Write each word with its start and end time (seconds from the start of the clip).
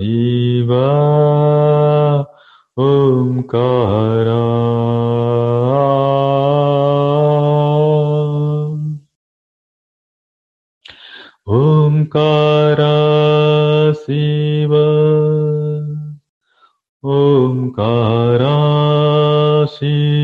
शिव 0.00 0.72
ओंकारा। 2.78 4.42
ओंकारा 11.48 12.96
शिव 13.92 14.74
ओंकारा 17.04 18.56
शिव। 19.66 20.15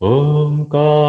ओंकारा 0.00 1.07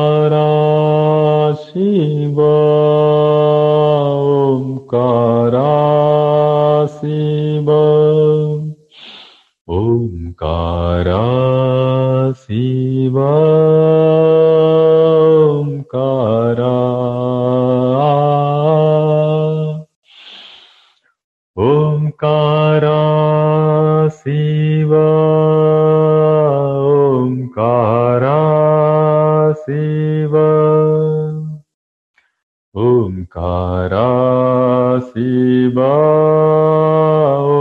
ओंकारा 32.76 35.00
शिव 35.00 35.82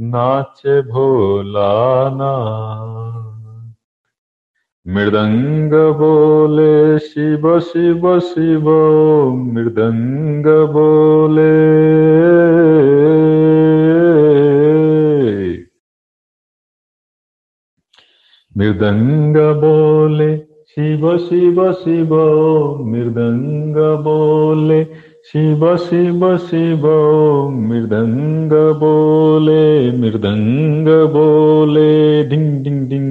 नाचे 0.00 0.82
भोलानाथ। 0.82 3.74
मृदंग 4.88 5.72
बोले 5.72 6.98
शिव 6.98 7.60
शिव 7.60 8.20
शिव। 8.20 8.70
मृदंग 9.30 10.46
बोले 10.46 11.74
मृदंग 18.64 19.36
बोले, 19.36 20.36
शिव 20.38 21.18
शिव 21.18 21.72
शिव, 21.72 22.08
मृदंग 22.86 23.74
बोले, 23.76 24.84
शिव 25.32 25.76
शिव 25.76 26.36
शिव, 26.36 26.86
मृदंग 27.50 28.50
बोले 28.52 29.90
मृदंग 29.98 30.88
बोले, 30.88 32.24
ढिंग 32.28 32.64
ढिंग 32.64 32.88
डिंग 32.88 33.03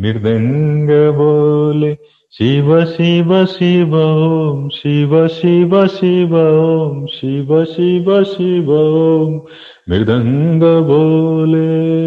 मृदंग 0.00 0.88
बोले, 0.90 1.94
शिव 2.32 2.84
शिव 2.84 3.46
शिव, 3.46 3.96
ओम, 3.96 4.68
शिव 4.68 5.26
शिव 5.28 5.86
शिव, 5.86 6.36
ओम, 6.36 7.06
शिव 7.06 7.64
शिव 7.64 8.24
शिव, 8.24 8.70
ओम। 8.70 9.40
मृदंग 9.90 10.62
बोले। 10.62 12.00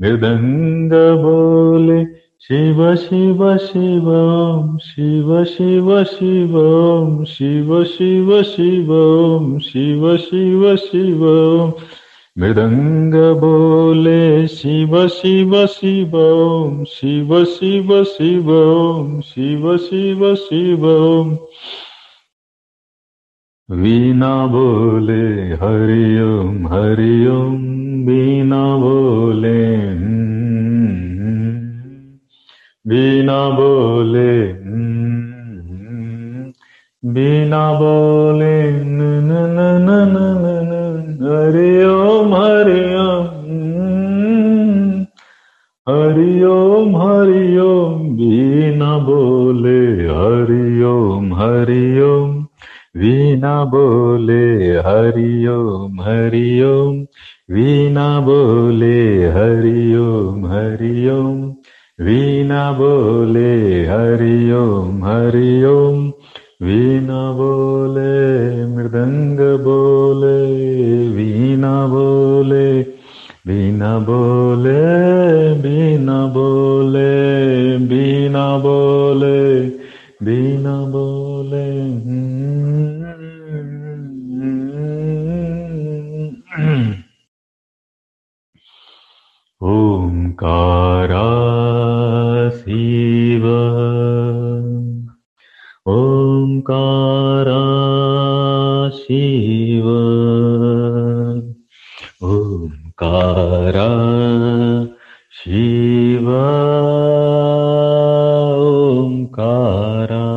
मृदंग 0.00 0.92
बोले। 0.92 1.69
शिव 2.42 2.94
शिव 2.94 3.56
शिव 3.56 4.12
शिव 4.80 5.44
शिव 5.44 6.04
शिव 6.04 6.04
शिव 6.04 8.42
शिव 8.42 8.42
शिव 8.42 9.58
शिव 9.58 10.16
शिव 10.16 10.76
शिव। 10.76 11.26
मृदंग 12.38 13.14
बोले 13.14 14.48
शिव 14.48 15.08
शिव 15.08 15.66
शिव 15.66 16.12
शिव 16.86 17.44
शिव 17.44 18.04
शिव 18.04 18.50
शिव 19.20 19.76
शिव 19.76 20.34
शिव। 20.34 20.86
वीणा 23.70 24.46
बोले 24.46 25.52
हरिओम 25.52 26.66
हरिओम 26.66 28.06
वीणा 28.06 28.76
बोले 28.76 30.19
वीणा 33.30 33.48
बोले 33.56 34.34
वीणा 37.14 37.62
बोले, 37.78 38.56
न 38.72 39.00
न 39.26 39.32
न 39.56 39.60
न 39.84 39.90
न 40.12 40.18
न 40.40 40.48
न 40.70 40.80
हरि 41.22 41.70
ओम 41.84 42.34
हरि 42.34 42.80
ओम 43.02 43.28
हरि 45.86 46.42
ओम 46.44 46.96
हरि 46.96 47.58
ओम 47.58 48.02
वीणा 48.18 48.96
बोले 49.06 49.80
हरि 50.18 50.82
ओम 50.90 51.32
हरि 51.34 51.84
ओम 52.02 52.34
वीणा 52.96 53.54
बोले 53.74 54.44
हरि 54.86 55.46
ओम 55.48 56.00
हरि 56.00 56.62
ओम 56.72 56.98
वीणा 57.54 58.08
बोले 58.26 58.98
हरि 59.36 59.94
ओम 59.98 60.46
हरि 60.46 61.08
ओम 61.10 61.38
वीणा 62.50 62.72
बोले 62.72 63.86
हरि 63.86 64.52
ओम 64.52 65.04
हरि 65.04 65.64
ओम 65.64 66.06
वीणा 66.62 67.32
बोले, 67.32 68.14
मृदंग 68.66 69.38
बोले, 69.38 70.38
वीणा 71.08 71.86
बोले 71.86 72.80
वीणा 73.46 73.98
बोले 73.98 74.80
बिना 75.62 76.26
बोले, 76.26 77.12
वीणा 77.76 78.58
बोले 78.58 79.66
बिना 80.22 80.76
बोले। 80.84 81.89
शिव 99.50 99.88
ओंकारा 102.24 103.88
शिव। 105.32 106.28
ओंकारा। 108.98 110.30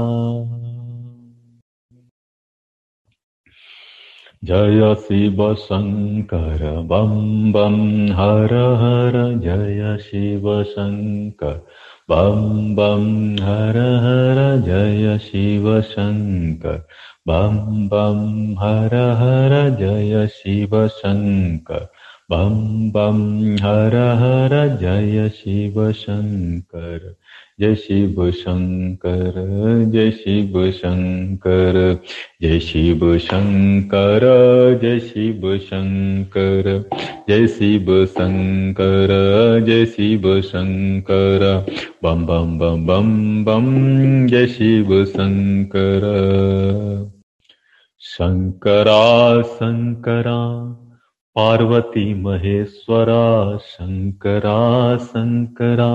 जय 4.44 4.96
शिव 4.96 5.54
शङ्कर 5.54 6.82
बं 6.82 7.52
बं 7.52 8.08
हर 8.12 8.54
हर 8.54 9.40
जय 9.40 9.98
शिव 9.98 10.64
शङ्कर 10.64 11.68
बम 12.10 12.76
बम 12.76 13.34
हर 13.34 13.78
हर 13.78 14.62
जय 14.62 15.18
शिव 15.18 15.82
शङ्कर 15.82 16.88
बम 17.28 17.58
बम, 17.88 18.18
हर 18.60 18.96
हर, 19.20 19.54
जय 19.80 20.28
शिव 20.28 20.88
शङ्कर 20.88 21.88
बम 22.32 22.56
बम, 22.92 23.22
हर 23.62 23.96
हर, 23.96 24.78
जय 24.82 25.30
शिव 25.30 25.92
शङ्कर 25.92 27.16
जय 27.62 27.76
शिव 27.76 28.32
शङ्कर 28.32 29.34
जय 29.92 30.12
शिव 30.12 30.72
शङ्कर 30.72 31.78
जय 32.42 32.60
शिव 32.60 33.18
शङ्कर 33.18 34.18
जय 34.82 35.00
शिव 35.00 35.58
शङ्कर 35.58 36.70
जय 37.30 37.48
शिव 37.48 38.06
शङ्कर 38.06 39.14
जय 39.66 39.86
शिव 39.86 40.42
शङ्कर 40.42 41.46
बम 42.04 42.26
बम 42.26 42.58
बम 42.60 42.86
बम 42.86 43.46
बम, 43.46 43.74
जय 44.28 44.48
शिव 44.48 45.04
शङ्कर 45.06 46.10
शङ्करा 48.12 49.04
शङ्करा 49.52 50.40
पार्वती, 51.36 52.14
महेश्वरा 52.24 53.24
शङ्करा 53.68 54.58
शङ्करा 54.98 55.92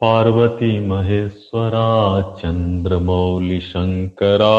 पार्वती, 0.00 0.72
महेश्वरा 0.88 1.86
चन्द्रमौलि 2.40 3.60
शङ्करा 3.60 4.56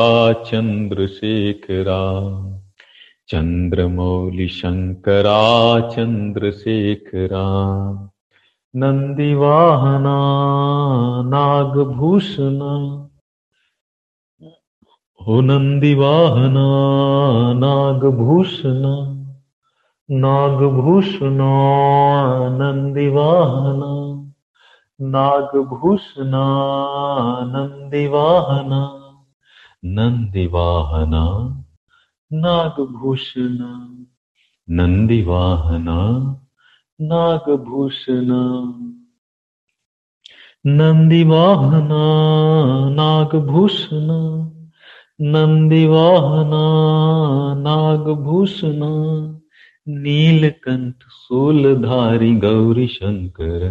चन्द्रशेखरा 0.51 2.01
चन्द्रमौलि 3.31 4.47
शङ्करा 4.47 5.41
चन्द्रशेखरा 5.95 7.45
नन्दिवाहना 8.75 10.17
नागभूषणा 11.33 12.73
हो 15.25 15.39
नन्दिवाहना 15.47 16.67
नागभूषणा 17.63 18.93
नागभूषणा 20.23 21.49
नन्दिवाहना 22.59 23.89
नागभूषणा 25.15 26.43
नन्दिवाहना 27.53 28.81
नन्दिवाहना 29.97 31.23
नागभूषणा 32.45 33.69
नन्दिवाहना 34.67 35.97
नागभूषणा 36.99 38.41
नन्दिवाहना 40.79 42.01
नागभूषणा 43.01 44.19
नन्दिवाहना 45.21 46.61
नागभूषणा 47.65 48.89
नीलकण्ठ 50.05 51.03
शूलधारी 51.17 52.31
गौरी 52.45 52.87
शङ्कर 52.93 53.65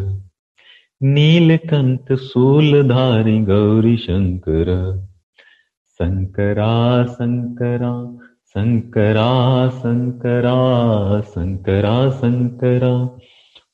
नीलकण्ठ 1.16 2.12
शूलधारी 2.26 3.36
गौरी 3.50 3.96
शङ्कर 4.04 4.70
शङ्करा 6.00 6.70
शङ्करा 7.18 7.92
शङ्करा 8.54 9.28
शङ्करा 9.82 10.56
शङ्करा 11.34 11.98
शङ्करा 12.22 12.94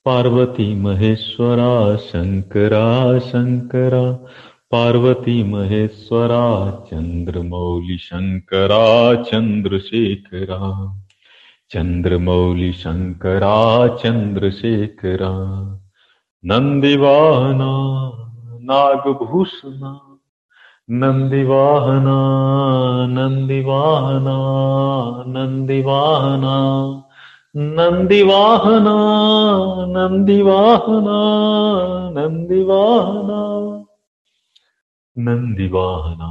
पार्वती 0.09 0.73
महेश्वरा 0.89 1.73
शङ्करा 2.11 2.85
शङ्करा 3.31 4.05
पार्वती 4.71 5.43
महेश्वरा 5.43 6.71
चन्द्रमौलि 6.91 7.99
शङ्करा 7.99 9.15
चन्द्रशेखरा 9.23 10.61
चन्द्रमौलि 11.71 12.73
शङ्करा 12.73 13.87
चन्द्रशेखरा 14.03 15.33
नन्दिवाहना 16.45 17.73
नागभूषणा। 18.71 20.01
नन्दिवाहना 20.91 22.19
नन्दिवाहना 23.07 24.37
नन्दिवाहना 25.27 26.57
नन्दिवाहना 27.57 28.97
नन्दिवाहना 29.95 31.19
नन्दिवाहना 32.17 33.41
नन्दिवाहना 35.19 36.31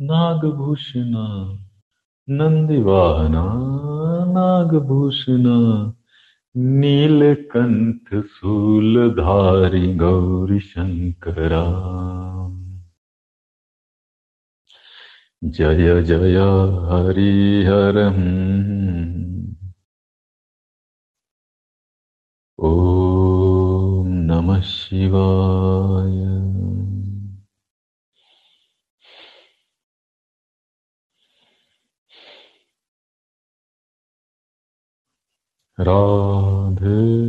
नागभूषणा 0.00 1.24
नन्दिवाहना 2.28 3.44
नागभूषणा 4.36 5.56
शूलधारी 8.36 9.86
गौरीशङ्करा 10.02 11.64
जय 15.44 16.02
जय 16.08 16.38
हरिहर 16.90 17.98
ॐ 22.58 24.04
नमः 24.30 24.60
शिवाय। 24.72 26.21
라데 35.84 37.21